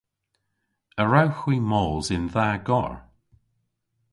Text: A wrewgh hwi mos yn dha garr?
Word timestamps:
A 1.01 1.03
wrewgh 1.07 1.39
hwi 1.41 1.57
mos 1.69 2.07
yn 2.15 2.25
dha 2.33 2.47
garr? 2.67 2.93